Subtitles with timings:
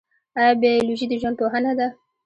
[0.39, 1.87] ایا بیولوژي د ژوند پوهنه ده؟